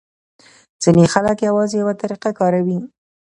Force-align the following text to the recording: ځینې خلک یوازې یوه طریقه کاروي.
ځینې 0.83 1.03
خلک 1.13 1.37
یوازې 1.47 1.75
یوه 1.81 1.93
طریقه 2.01 2.31
کاروي. 2.39 2.79